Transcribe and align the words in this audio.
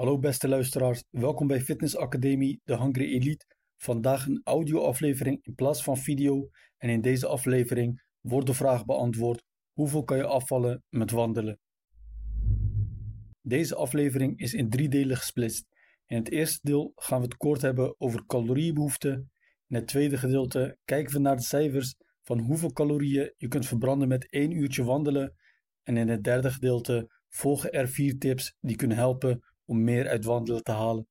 Hallo 0.00 0.18
beste 0.18 0.48
luisteraars, 0.48 1.04
welkom 1.10 1.46
bij 1.46 1.60
Fitness 1.60 1.96
Academie 1.96 2.60
de 2.64 2.76
Hungry 2.76 3.04
Elite. 3.04 3.46
Vandaag 3.76 4.26
een 4.26 4.40
audio-aflevering 4.44 5.38
in 5.42 5.54
plaats 5.54 5.82
van 5.82 5.96
video 5.96 6.48
en 6.76 6.88
in 6.88 7.00
deze 7.00 7.26
aflevering 7.26 8.02
wordt 8.20 8.46
de 8.46 8.54
vraag 8.54 8.84
beantwoord: 8.84 9.42
hoeveel 9.72 10.04
kan 10.04 10.16
je 10.16 10.26
afvallen 10.26 10.82
met 10.88 11.10
wandelen? 11.10 11.58
Deze 13.40 13.74
aflevering 13.74 14.38
is 14.38 14.54
in 14.54 14.70
drie 14.70 14.88
delen 14.88 15.16
gesplitst. 15.16 15.66
In 16.06 16.16
het 16.16 16.30
eerste 16.30 16.58
deel 16.62 16.92
gaan 16.94 17.18
we 17.18 17.24
het 17.24 17.36
kort 17.36 17.62
hebben 17.62 17.94
over 17.98 18.26
caloriebehoeften. 18.26 19.30
In 19.68 19.76
het 19.76 19.86
tweede 19.86 20.16
gedeelte 20.16 20.78
kijken 20.84 21.12
we 21.12 21.18
naar 21.18 21.36
de 21.36 21.42
cijfers 21.42 21.94
van 22.22 22.38
hoeveel 22.38 22.72
calorieën 22.72 23.34
je 23.36 23.48
kunt 23.48 23.66
verbranden 23.66 24.08
met 24.08 24.30
één 24.30 24.50
uurtje 24.50 24.84
wandelen. 24.84 25.34
En 25.82 25.96
in 25.96 26.08
het 26.08 26.24
derde 26.24 26.50
gedeelte 26.50 27.10
volgen 27.28 27.72
er 27.72 27.88
vier 27.88 28.18
tips 28.18 28.56
die 28.60 28.76
kunnen 28.76 28.96
helpen 28.96 29.44
om 29.70 29.84
meer 29.84 30.08
uit 30.08 30.24
wandelen 30.24 30.62
te 30.62 30.72
halen. 30.72 31.06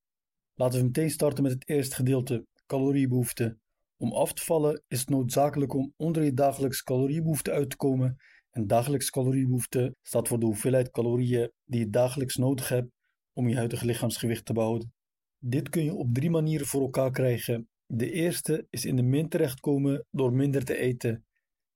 Laten 0.54 0.79
we 0.79 0.86
meteen 0.86 1.10
starten 1.10 1.43
met 1.43 1.52
het 1.52 1.70
eerste 1.70 1.96
gedeelte, 1.96 2.46
caloriebehoefte. 2.66 3.57
Om 3.97 4.14
af 4.14 4.33
te 4.33 4.43
vallen 4.43 4.83
is 4.88 5.00
het 5.00 5.10
noodzakelijk 5.10 5.74
om 5.74 5.93
onder 5.97 6.24
je 6.24 6.33
dagelijks 6.33 6.83
caloriebehoefte 6.83 7.52
uit 7.52 7.69
te 7.69 7.75
komen. 7.75 8.18
En 8.50 8.68
dagelijks 8.68 9.10
caloriebehoefte 9.10 9.96
staat 10.02 10.28
voor 10.28 10.39
de 10.39 10.46
hoeveelheid 10.46 10.92
calorieën 10.92 11.52
die 11.66 11.80
je 11.80 11.89
dagelijks 11.89 12.36
nodig 12.36 12.69
hebt 12.69 12.92
om 13.33 13.47
je 13.47 13.56
huidige 13.56 13.86
lichaamsgewicht 13.86 14.46
te 14.46 14.54
behouden. 14.54 14.94
Dit 15.38 15.69
kun 15.69 15.83
je 15.83 15.94
op 15.94 16.14
drie 16.14 16.30
manieren 16.30 16.68
voor 16.68 16.82
elkaar 16.82 17.11
krijgen. 17.11 17.69
De 17.86 18.11
eerste 18.11 18.68
is 18.69 18.86
in 18.86 18.96
de 18.96 19.04
min 19.04 19.30
terechtkomen 19.30 20.05
door 20.11 20.33
minder 20.33 20.66
te 20.66 20.78
eten. 20.78 21.25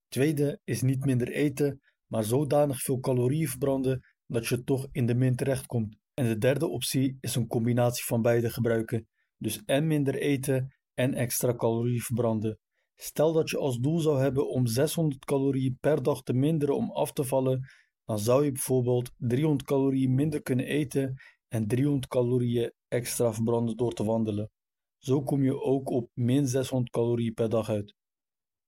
Tweede 0.08 0.60
is 0.64 0.82
niet 0.82 1.06
minder 1.06 1.32
eten, 1.32 1.82
maar 2.06 2.24
zodanig 2.24 2.82
veel 2.82 3.00
calorieën 3.00 3.48
verbranden 3.48 4.06
dat 4.28 4.48
je 4.48 4.64
toch 4.64 4.88
in 4.92 5.06
de 5.06 5.16
min 5.16 5.36
terechtkomt. 5.36 6.02
En 6.14 6.28
de 6.28 6.38
derde 6.38 6.68
optie 6.68 7.18
is 7.20 7.36
een 7.36 7.48
combinatie 7.48 8.06
van 8.06 8.22
beide 8.22 8.50
gebruiken. 8.50 9.08
Dus 9.38 9.64
en 9.66 9.88
minder 9.88 10.16
eten 10.16 10.76
en 10.94 11.14
extra 11.14 11.56
calorieën 11.56 12.02
verbranden. 12.02 12.60
Stel 12.96 13.34
dat 13.34 13.50
je 13.50 13.58
als 13.58 13.80
doel 13.80 14.00
zou 14.00 14.20
hebben 14.20 14.50
om 14.50 14.68
600 14.68 15.26
calorieën 15.26 15.78
per 15.80 16.04
dag 16.04 16.22
te 16.22 16.34
minderen 16.34 16.76
om 16.76 16.92
af 16.92 17.12
te 17.12 17.24
vallen, 17.24 17.68
dan 18.06 18.20
zou 18.20 18.44
je 18.44 18.52
bijvoorbeeld 18.52 19.12
300 19.18 19.64
calorieën 19.64 20.16
minder 20.16 20.42
kunnen 20.42 20.66
eten 20.66 21.16
en 21.48 21.68
300 21.68 22.08
calorieën 22.08 22.74
extra 22.88 23.34
verbranden 23.34 23.78
door 23.78 23.94
te 23.94 24.04
wandelen. 24.04 24.52
Zo 24.98 25.22
kom 25.22 25.44
je 25.44 25.62
ook 25.62 25.90
op 25.90 26.10
min 26.14 26.48
600 26.48 26.92
calorieën 26.92 27.34
per 27.34 27.50
dag 27.50 27.70
uit. 27.70 27.96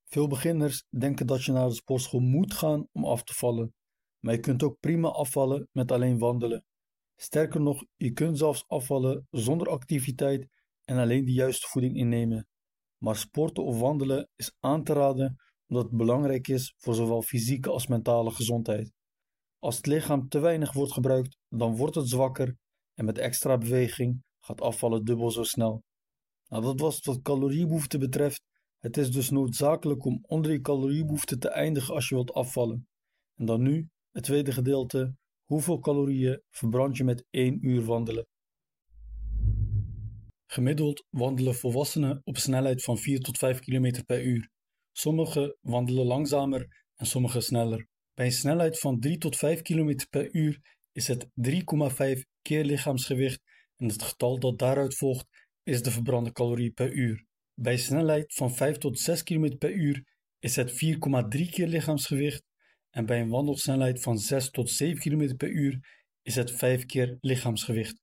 Veel 0.06 0.28
beginners 0.28 0.86
denken 0.90 1.28
dat 1.28 1.44
je 1.44 1.52
naar 1.52 1.68
de 1.68 1.76
sportschool 1.76 2.20
moet 2.20 2.54
gaan 2.54 2.88
om 2.92 3.06
af 3.06 3.24
te 3.24 3.34
vallen, 3.34 3.74
maar 4.20 4.34
je 4.34 4.40
kunt 4.40 4.64
ook 4.64 4.80
prima 4.80 5.08
afvallen 5.08 5.68
met 5.72 5.92
alleen 5.92 6.20
wandelen. 6.20 6.66
Sterker 7.16 7.62
nog, 7.62 7.84
je 7.96 8.12
kunt 8.12 8.38
zelfs 8.38 8.64
afvallen 8.68 9.28
zonder 9.30 9.70
activiteit 9.70 10.48
en 10.84 10.98
alleen 10.98 11.26
de 11.26 11.34
juiste 11.34 11.68
voeding 11.68 11.96
innemen. 11.96 12.48
Maar 12.98 13.16
sporten 13.16 13.64
of 13.64 13.80
wandelen 13.80 14.30
is 14.36 14.56
aan 14.60 14.84
te 14.84 14.94
raden 14.94 15.36
omdat 15.68 15.84
het 15.84 15.98
belangrijk 15.98 16.48
is 16.48 16.74
voor 16.78 16.96
zowel 16.96 17.22
fysieke 17.22 17.70
als 17.70 17.88
mentale 17.88 18.32
gezondheid. 18.32 18.92
Als 19.60 19.76
het 19.76 19.86
lichaam 19.86 20.28
te 20.28 20.40
weinig 20.40 20.74
wordt 20.74 20.92
gebruikt, 20.92 21.38
dan 21.50 21.76
wordt 21.76 21.96
het 21.96 22.10
zwakker 22.10 22.56
en 22.94 23.06
met 23.06 23.18
extra 23.18 23.58
beweging 23.58 24.24
gaat 24.40 24.62
afvallen 24.62 25.06
dubbel 25.06 25.32
zo 25.32 25.44
snel. 25.44 25.84
Nou, 26.48 26.64
dat 26.64 26.80
was 26.80 27.00
wat 27.00 27.22
caloriebehoefte 27.22 27.98
betreft. 27.98 28.44
Het 28.80 28.98
is 28.98 29.12
dus 29.12 29.30
noodzakelijk 29.30 30.06
om 30.06 30.20
onder 30.22 30.52
je 30.52 30.62
caloriebehoefte 30.62 31.38
te 31.38 31.50
eindigen 31.50 31.94
als 31.94 32.10
je 32.10 32.16
wilt 32.16 32.34
afvallen. 32.34 32.88
En 33.36 33.46
dan 33.46 33.62
nu 33.62 33.90
het 34.12 34.24
tweede 34.24 34.52
gedeelte, 34.52 35.16
Hoeveel 35.46 35.80
calorieën 35.80 36.42
verbrand 36.50 36.98
je 36.98 37.04
met 37.04 37.26
1 37.30 37.68
uur 37.68 37.86
wandelen? 37.86 38.28
Gemiddeld 40.46 41.06
wandelen 41.10 41.56
volwassenen 41.56 42.22
op 42.24 42.38
snelheid 42.38 42.84
van 42.84 42.98
4 42.98 43.20
tot 43.20 43.38
5 43.38 43.60
km 43.60 44.04
per 44.06 44.24
uur. 44.24 44.50
Sommigen 44.92 45.58
wandelen 45.62 46.06
langzamer 46.06 46.86
en 46.96 47.06
sommigen 47.06 47.44
sneller. 47.44 47.88
Bij 48.14 48.26
een 48.26 48.32
snelheid 48.32 48.80
van 48.80 49.00
3 49.00 49.18
tot 49.18 49.36
5 49.36 49.62
km 49.62 49.96
per 50.10 50.36
uur 50.36 50.78
is 50.92 51.08
het 51.08 51.28
3,5 51.34 52.22
keer 52.42 52.64
lichaamsgewicht 52.64 53.42
en 53.76 53.88
het 53.88 54.02
getal 54.02 54.40
dat 54.40 54.58
daaruit 54.58 54.96
volgt 54.96 55.28
is 55.64 55.82
de 55.82 55.92
verbrande 55.92 56.32
calorie 56.32 56.72
per 56.72 56.92
uur. 56.92 57.26
Bij 57.54 57.74
een 57.74 57.80
snelheid 57.80 58.34
van 58.34 58.54
5 58.54 58.78
tot 58.78 59.00
6 59.00 59.24
km 59.24 59.58
per 59.58 59.74
uur 59.74 60.04
is 60.40 60.56
het 60.56 60.72
4,3 60.72 61.50
keer 61.50 61.68
lichaamsgewicht 61.68 62.44
en 62.96 63.06
bij 63.06 63.22
een 63.22 63.30
wandelsnelheid 63.30 64.02
van 64.02 64.18
6 64.18 64.50
tot 64.50 64.70
7 64.70 65.00
km 65.00 65.36
per 65.36 65.50
uur 65.50 65.80
is 66.22 66.36
het 66.36 66.52
5 66.52 66.86
keer 66.86 67.18
lichaamsgewicht. 67.22 68.02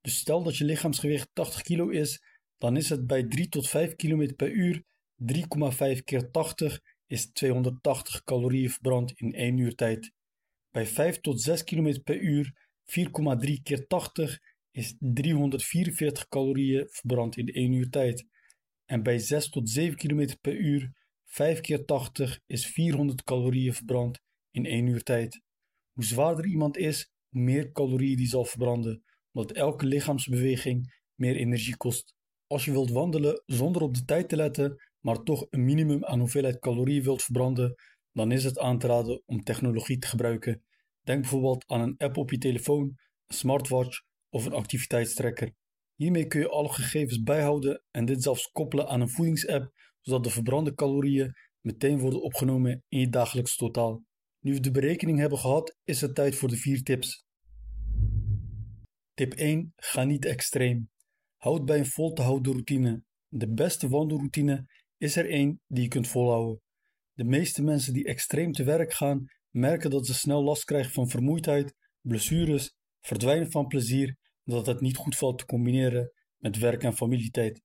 Dus 0.00 0.16
stel 0.16 0.42
dat 0.42 0.56
je 0.56 0.64
lichaamsgewicht 0.64 1.30
80 1.32 1.62
kilo 1.62 1.88
is, 1.88 2.22
dan 2.58 2.76
is 2.76 2.88
het 2.88 3.06
bij 3.06 3.24
3 3.24 3.48
tot 3.48 3.68
5 3.68 3.96
km 3.96 4.34
per 4.34 4.50
uur 4.50 4.82
3,5 5.16 6.04
keer 6.04 6.30
80 6.30 6.80
is 7.06 7.30
280 7.32 8.24
calorieën 8.24 8.70
verbrand 8.70 9.12
in 9.12 9.34
1 9.34 9.56
uur 9.56 9.74
tijd. 9.74 10.12
Bij 10.70 10.86
5 10.86 11.20
tot 11.20 11.40
6 11.40 11.64
km 11.64 12.02
per 12.02 12.20
uur 12.20 12.68
4,3 12.84 13.62
keer 13.62 13.86
80 13.86 14.38
is 14.70 14.94
344 14.98 16.28
calorieën 16.28 16.86
verbrand 16.90 17.36
in 17.36 17.48
1 17.48 17.72
uur 17.72 17.90
tijd. 17.90 18.26
En 18.84 19.02
bij 19.02 19.18
6 19.18 19.48
tot 19.48 19.70
7 19.70 19.96
km 19.96 20.34
per 20.40 20.56
uur 20.56 20.92
5 21.30 21.60
keer 21.60 21.84
80 21.84 22.40
is 22.46 22.66
400 22.66 23.22
calorieën 23.22 23.74
verbrand 23.74 24.20
in 24.50 24.66
1 24.66 24.86
uur 24.86 25.02
tijd. 25.02 25.42
Hoe 25.92 26.04
zwaarder 26.04 26.46
iemand 26.46 26.76
is, 26.76 27.10
hoe 27.28 27.42
meer 27.42 27.72
calorieën 27.72 28.16
die 28.16 28.26
zal 28.26 28.44
verbranden, 28.44 29.02
omdat 29.32 29.56
elke 29.56 29.86
lichaamsbeweging 29.86 31.02
meer 31.14 31.36
energie 31.36 31.76
kost. 31.76 32.14
Als 32.46 32.64
je 32.64 32.70
wilt 32.70 32.90
wandelen 32.90 33.42
zonder 33.46 33.82
op 33.82 33.94
de 33.94 34.04
tijd 34.04 34.28
te 34.28 34.36
letten, 34.36 34.82
maar 35.00 35.22
toch 35.22 35.46
een 35.50 35.64
minimum 35.64 36.04
aan 36.04 36.18
hoeveelheid 36.18 36.58
calorieën 36.58 37.02
wilt 37.02 37.22
verbranden, 37.22 37.74
dan 38.12 38.32
is 38.32 38.44
het 38.44 38.58
aan 38.58 38.78
te 38.78 38.86
raden 38.86 39.22
om 39.26 39.42
technologie 39.42 39.98
te 39.98 40.06
gebruiken. 40.06 40.62
Denk 41.02 41.20
bijvoorbeeld 41.20 41.64
aan 41.66 41.80
een 41.80 41.96
app 41.96 42.16
op 42.16 42.30
je 42.30 42.38
telefoon, 42.38 42.82
een 43.26 43.34
smartwatch 43.34 44.00
of 44.30 44.46
een 44.46 44.52
activiteitstrekker. 44.52 45.52
Hiermee 45.94 46.26
kun 46.26 46.40
je 46.40 46.48
alle 46.48 46.72
gegevens 46.72 47.22
bijhouden 47.22 47.82
en 47.90 48.04
dit 48.04 48.22
zelfs 48.22 48.50
koppelen 48.52 48.88
aan 48.88 49.00
een 49.00 49.08
voedingsapp 49.08 49.72
zodat 50.00 50.24
de 50.24 50.30
verbrande 50.30 50.74
calorieën 50.74 51.32
meteen 51.60 51.98
worden 51.98 52.22
opgenomen 52.22 52.84
in 52.88 53.00
je 53.00 53.08
dagelijks 53.08 53.56
totaal. 53.56 54.04
Nu 54.40 54.52
we 54.52 54.60
de 54.60 54.70
berekening 54.70 55.18
hebben 55.18 55.38
gehad, 55.38 55.76
is 55.84 56.00
het 56.00 56.14
tijd 56.14 56.34
voor 56.34 56.48
de 56.48 56.56
vier 56.56 56.82
tips. 56.82 57.24
Tip 59.14 59.32
1. 59.32 59.72
Ga 59.76 60.04
niet 60.04 60.24
extreem. 60.24 60.90
Houd 61.36 61.64
bij 61.64 61.78
een 61.78 61.86
vol 61.86 62.12
te 62.12 62.22
houden 62.22 62.52
routine. 62.52 63.02
De 63.28 63.52
beste 63.52 63.88
wandelroutine 63.88 64.66
is 64.96 65.16
er 65.16 65.30
één 65.30 65.60
die 65.66 65.82
je 65.82 65.88
kunt 65.88 66.08
volhouden. 66.08 66.60
De 67.12 67.24
meeste 67.24 67.62
mensen 67.62 67.92
die 67.92 68.04
extreem 68.04 68.52
te 68.52 68.64
werk 68.64 68.92
gaan, 68.92 69.24
merken 69.50 69.90
dat 69.90 70.06
ze 70.06 70.14
snel 70.14 70.42
last 70.42 70.64
krijgen 70.64 70.92
van 70.92 71.08
vermoeidheid, 71.08 71.74
blessures, 72.00 72.74
verdwijnen 73.00 73.50
van 73.50 73.66
plezier 73.66 74.08
en 74.44 74.52
dat 74.52 74.66
het 74.66 74.80
niet 74.80 74.96
goed 74.96 75.16
valt 75.16 75.38
te 75.38 75.44
combineren 75.44 76.12
met 76.36 76.58
werk 76.58 76.82
en 76.82 76.96
familietijd. 76.96 77.62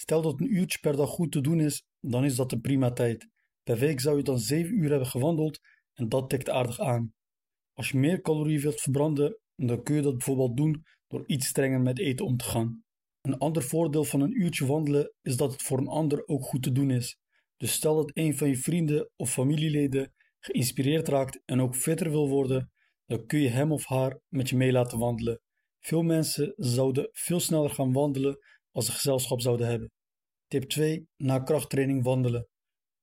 Stel 0.00 0.22
dat 0.22 0.40
een 0.40 0.54
uurtje 0.54 0.78
per 0.78 0.96
dag 0.96 1.08
goed 1.08 1.32
te 1.32 1.40
doen 1.40 1.60
is, 1.60 1.84
dan 2.00 2.24
is 2.24 2.36
dat 2.36 2.52
een 2.52 2.60
prima 2.60 2.92
tijd. 2.92 3.28
Per 3.62 3.78
week 3.78 4.00
zou 4.00 4.16
je 4.16 4.22
dan 4.22 4.38
7 4.38 4.78
uur 4.78 4.90
hebben 4.90 5.08
gewandeld 5.08 5.60
en 5.94 6.08
dat 6.08 6.28
tikt 6.28 6.50
aardig 6.50 6.80
aan. 6.80 7.12
Als 7.72 7.88
je 7.90 7.98
meer 7.98 8.20
calorieën 8.20 8.60
wilt 8.60 8.80
verbranden, 8.80 9.38
dan 9.56 9.82
kun 9.82 9.94
je 9.94 10.02
dat 10.02 10.12
bijvoorbeeld 10.12 10.56
doen 10.56 10.84
door 11.06 11.24
iets 11.26 11.46
strenger 11.46 11.80
met 11.80 11.98
eten 11.98 12.26
om 12.26 12.36
te 12.36 12.44
gaan. 12.44 12.82
Een 13.20 13.38
ander 13.38 13.62
voordeel 13.62 14.04
van 14.04 14.20
een 14.20 14.40
uurtje 14.40 14.66
wandelen 14.66 15.12
is 15.22 15.36
dat 15.36 15.52
het 15.52 15.62
voor 15.62 15.78
een 15.78 15.88
ander 15.88 16.26
ook 16.26 16.44
goed 16.44 16.62
te 16.62 16.72
doen 16.72 16.90
is. 16.90 17.18
Dus 17.56 17.72
stel 17.72 17.94
dat 17.94 18.10
een 18.14 18.36
van 18.36 18.48
je 18.48 18.56
vrienden 18.56 19.10
of 19.16 19.32
familieleden 19.32 20.12
geïnspireerd 20.38 21.08
raakt 21.08 21.42
en 21.44 21.60
ook 21.60 21.76
fitter 21.76 22.10
wil 22.10 22.28
worden, 22.28 22.70
dan 23.06 23.26
kun 23.26 23.40
je 23.40 23.48
hem 23.48 23.72
of 23.72 23.86
haar 23.86 24.20
met 24.28 24.48
je 24.48 24.56
mee 24.56 24.72
laten 24.72 24.98
wandelen. 24.98 25.40
Veel 25.80 26.02
mensen 26.02 26.52
zouden 26.56 27.08
veel 27.12 27.40
sneller 27.40 27.70
gaan 27.70 27.92
wandelen 27.92 28.38
als 28.72 28.86
ze 28.86 28.92
gezelschap 28.92 29.40
zouden 29.40 29.66
hebben. 29.66 29.90
Tip 30.48 30.62
2. 30.62 31.06
Na 31.16 31.38
krachttraining 31.38 32.02
wandelen. 32.02 32.48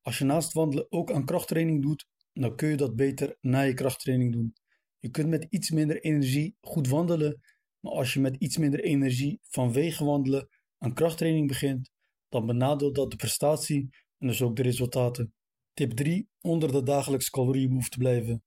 Als 0.01 0.17
je 0.17 0.25
naast 0.25 0.53
wandelen 0.53 0.91
ook 0.91 1.11
aan 1.11 1.25
krachttraining 1.25 1.81
doet, 1.81 2.07
dan 2.33 2.55
kun 2.55 2.69
je 2.69 2.77
dat 2.77 2.95
beter 2.95 3.37
na 3.41 3.61
je 3.61 3.73
krachttraining 3.73 4.31
doen. 4.31 4.53
Je 4.99 5.09
kunt 5.09 5.29
met 5.29 5.47
iets 5.49 5.71
minder 5.71 6.01
energie 6.01 6.55
goed 6.61 6.87
wandelen, 6.87 7.41
maar 7.79 7.93
als 7.93 8.13
je 8.13 8.19
met 8.19 8.35
iets 8.35 8.57
minder 8.57 8.79
energie 8.79 9.39
vanwege 9.41 10.05
wandelen 10.05 10.47
aan 10.77 10.93
krachttraining 10.93 11.47
begint, 11.47 11.91
dan 12.29 12.45
benadeelt 12.45 12.95
dat 12.95 13.11
de 13.11 13.17
prestatie 13.17 13.89
en 14.17 14.27
dus 14.27 14.41
ook 14.41 14.55
de 14.55 14.61
resultaten. 14.61 15.33
Tip 15.73 15.91
3. 15.91 16.29
Onder 16.41 16.71
de 16.71 16.83
dagelijks 16.83 17.29
caloriebehoefte 17.29 17.97
blijven. 17.97 18.43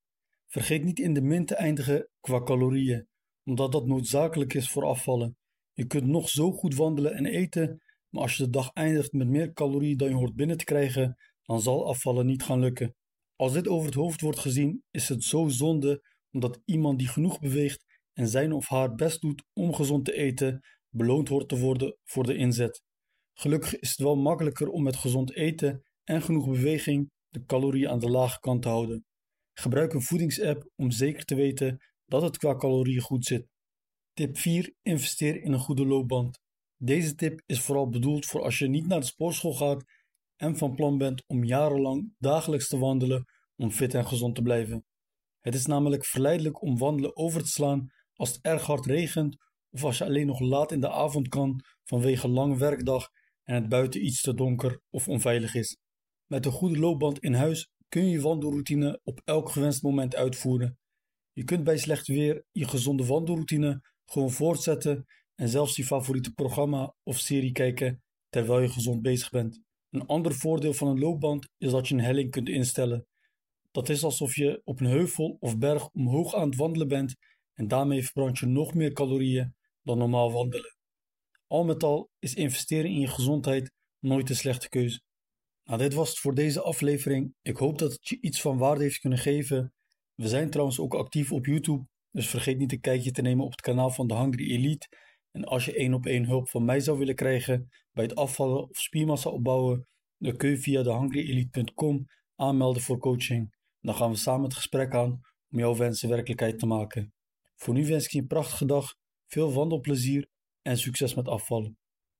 Vergeet 0.47 0.85
niet 0.85 0.99
in 0.99 1.15
de 1.15 1.23
min 1.23 1.45
te 1.45 1.55
eindigen 1.55 2.09
qua 2.21 2.43
calorieën, 2.43 3.09
omdat 3.45 3.73
dat 3.73 3.87
noodzakelijk 3.87 4.55
is 4.55 4.71
voor 4.71 4.85
afvallen. 4.85 5.37
Je 5.73 5.87
kunt 5.87 6.07
nog 6.07 6.29
zo 6.29 6.53
goed 6.53 6.75
wandelen 6.75 7.15
en 7.15 7.27
eten, 7.27 7.83
maar 8.09 8.23
als 8.23 8.37
je 8.37 8.45
de 8.45 8.51
dag 8.51 8.71
eindigt 8.73 9.13
met 9.13 9.29
meer 9.29 9.53
calorieën 9.53 9.97
dan 9.97 10.09
je 10.09 10.15
hoort 10.15 10.35
binnen 10.35 10.57
te 10.57 10.65
krijgen, 10.65 11.17
dan 11.43 11.61
zal 11.61 11.89
afvallen 11.89 12.27
niet 12.27 12.43
gaan 12.43 12.61
lukken. 12.61 12.95
Als 13.37 13.53
dit 13.53 13.69
over 13.69 13.87
het 13.87 13.95
hoofd 13.95 14.21
wordt 14.21 14.39
gezien, 14.39 14.83
is 14.91 15.09
het 15.09 15.25
zo 15.25 15.49
zonde 15.49 16.03
omdat 16.31 16.61
iemand 16.65 16.99
die 16.99 17.09
genoeg 17.09 17.39
beweegt 17.39 17.85
en 18.13 18.29
zijn 18.29 18.53
of 18.53 18.69
haar 18.69 18.95
best 18.95 19.21
doet 19.21 19.45
om 19.53 19.75
gezond 19.75 20.05
te 20.05 20.13
eten, 20.13 20.61
beloond 20.89 21.29
wordt 21.29 21.49
te 21.49 21.59
worden 21.59 21.97
voor 22.05 22.25
de 22.25 22.37
inzet. 22.37 22.83
Gelukkig 23.35 23.79
is 23.79 23.91
het 23.91 23.99
wel 23.99 24.17
makkelijker 24.17 24.69
om 24.69 24.83
met 24.83 24.97
gezond 24.97 25.35
eten 25.35 25.83
en 26.05 26.23
genoeg 26.23 26.47
beweging 26.47 27.11
de 27.29 27.45
calorieën 27.45 27.89
aan 27.89 27.99
de 27.99 28.11
lage 28.11 28.41
kant 28.41 28.63
te 28.63 28.69
houden. 28.69 29.05
Gebruik 29.53 29.93
een 29.93 30.03
voedingsapp 30.03 30.71
om 30.77 30.91
zeker 30.91 31.25
te 31.25 31.35
weten 31.35 31.79
dat 32.07 32.23
het 32.23 32.37
qua 32.37 32.57
calorieën 32.57 33.01
goed 33.01 33.25
zit. 33.25 33.49
Tip 34.13 34.37
4. 34.37 34.75
Investeer 34.83 35.43
in 35.43 35.53
een 35.53 35.59
goede 35.59 35.87
loopband. 35.87 36.39
Deze 36.81 37.15
tip 37.15 37.43
is 37.47 37.61
vooral 37.61 37.89
bedoeld 37.89 38.27
voor 38.27 38.43
als 38.43 38.59
je 38.59 38.69
niet 38.69 38.87
naar 38.87 39.01
de 39.01 39.07
sportschool 39.07 39.55
gaat 39.55 39.85
en 40.37 40.57
van 40.57 40.75
plan 40.75 40.99
bent 40.99 41.25
om 41.27 41.45
jarenlang 41.45 42.15
dagelijks 42.19 42.69
te 42.69 42.79
wandelen 42.79 43.25
om 43.57 43.71
fit 43.71 43.95
en 43.95 44.07
gezond 44.07 44.35
te 44.35 44.43
blijven. 44.43 44.85
Het 45.41 45.55
is 45.55 45.67
namelijk 45.67 46.05
verleidelijk 46.05 46.63
om 46.63 46.79
wandelen 46.79 47.17
over 47.17 47.43
te 47.43 47.49
slaan 47.49 47.93
als 48.15 48.29
het 48.29 48.39
erg 48.41 48.67
hard 48.67 48.87
regent 48.87 49.37
of 49.71 49.85
als 49.85 49.99
je 49.99 50.05
alleen 50.05 50.27
nog 50.27 50.41
laat 50.41 50.73
in 50.73 50.81
de 50.81 50.91
avond 50.91 51.29
kan 51.29 51.65
vanwege 51.85 52.27
een 52.27 52.33
lange 52.33 52.57
werkdag 52.57 53.09
en 53.43 53.55
het 53.55 53.69
buiten 53.69 54.05
iets 54.05 54.21
te 54.21 54.35
donker 54.35 54.81
of 54.91 55.09
onveilig 55.09 55.55
is. 55.55 55.79
Met 56.27 56.47
een 56.47 56.53
goede 56.53 56.79
loopband 56.79 57.19
in 57.19 57.35
huis 57.35 57.71
kun 57.89 58.05
je 58.05 58.11
je 58.11 58.21
wandelroutine 58.21 59.01
op 59.03 59.21
elk 59.25 59.51
gewenst 59.51 59.83
moment 59.83 60.17
uitvoeren. 60.17 60.79
Je 61.33 61.45
kunt 61.45 61.65
bij 61.65 61.79
slecht 61.79 62.07
weer 62.07 62.45
je 62.53 62.69
gezonde 62.69 63.07
wandelroutine 63.07 63.81
gewoon 64.05 64.31
voortzetten 64.31 65.07
en 65.41 65.49
zelfs 65.49 65.77
je 65.77 65.85
favoriete 65.85 66.35
programma 66.35 66.95
of 67.03 67.19
serie 67.19 67.53
kijken 67.53 68.03
terwijl 68.29 68.61
je 68.61 68.69
gezond 68.69 69.03
bezig 69.03 69.31
bent. 69.31 69.61
Een 69.91 70.07
ander 70.07 70.35
voordeel 70.35 70.75
van 70.75 70.89
een 70.89 70.99
loopband 70.99 71.49
is 71.59 71.71
dat 71.71 71.89
je 71.89 71.95
een 71.95 72.01
helling 72.01 72.31
kunt 72.31 72.49
instellen. 72.49 73.07
Dat 73.71 73.89
is 73.89 74.05
alsof 74.05 74.37
je 74.37 74.61
op 74.65 74.81
een 74.81 74.87
heuvel 74.87 75.37
of 75.41 75.59
berg 75.59 75.89
omhoog 75.89 76.35
aan 76.35 76.49
het 76.49 76.57
wandelen 76.57 76.89
bent 76.89 77.17
en 77.55 77.69
daarmee 77.69 78.05
verbrand 78.05 78.39
je 78.39 78.47
nog 78.47 78.75
meer 78.75 78.93
calorieën 78.93 79.55
dan 79.83 79.99
normaal 79.99 80.33
wandelen. 80.33 80.77
Al 81.47 81.65
met 81.65 81.83
al 81.83 82.11
is 82.19 82.35
investeren 82.35 82.91
in 82.91 83.01
je 83.01 83.09
gezondheid 83.09 83.73
nooit 83.99 84.31
een 84.31 84.37
slechte 84.37 84.69
keuze. 84.69 85.01
Nou, 85.65 85.79
dit 85.79 85.95
was 85.95 86.09
het 86.09 86.19
voor 86.19 86.35
deze 86.35 86.63
aflevering. 86.63 87.35
Ik 87.43 87.57
hoop 87.57 87.79
dat 87.79 87.93
het 87.93 88.09
je 88.09 88.19
iets 88.21 88.41
van 88.41 88.59
waarde 88.59 88.83
heeft 88.83 88.99
kunnen 88.99 89.19
geven. 89.19 89.73
We 90.15 90.29
zijn 90.29 90.51
trouwens 90.51 90.81
ook 90.81 90.95
actief 90.95 91.33
op 91.33 91.47
YouTube, 91.47 91.87
dus 92.11 92.29
vergeet 92.29 92.59
niet 92.59 92.73
een 92.73 92.81
kijkje 92.81 93.11
te 93.11 93.23
nemen 93.23 93.45
op 93.45 93.51
het 93.51 93.61
kanaal 93.61 93.91
van 93.91 94.07
de 94.07 94.15
Hungry 94.15 94.51
Elite. 94.51 94.89
En 95.39 95.45
als 95.45 95.65
je 95.65 95.75
één 95.75 95.95
op 95.95 96.07
één 96.07 96.25
hulp 96.25 96.49
van 96.49 96.65
mij 96.65 96.81
zou 96.81 96.99
willen 96.99 97.15
krijgen 97.15 97.69
bij 97.93 98.05
het 98.05 98.15
afvallen 98.15 98.69
of 98.69 98.79
spiermassa 98.79 99.31
opbouwen, 99.31 99.87
dan 100.17 100.37
kun 100.37 100.51
je 100.51 100.57
via 100.57 100.83
thehungryelite.com 100.83 102.07
aanmelden 102.37 102.83
voor 102.83 102.99
coaching. 102.99 103.55
Dan 103.81 103.95
gaan 103.95 104.11
we 104.11 104.17
samen 104.17 104.45
het 104.45 104.55
gesprek 104.55 104.95
aan 104.95 105.21
om 105.51 105.59
jouw 105.59 105.77
wensen 105.77 106.09
werkelijkheid 106.09 106.59
te 106.59 106.67
maken. 106.67 107.13
Voor 107.57 107.75
nu 107.75 107.87
wens 107.87 108.05
ik 108.05 108.11
je 108.11 108.19
een 108.21 108.27
prachtige 108.27 108.65
dag, 108.65 108.95
veel 109.27 109.53
wandelplezier 109.53 110.29
en 110.63 110.79
succes 110.79 111.15
met 111.15 111.29
afvallen. 111.29 111.78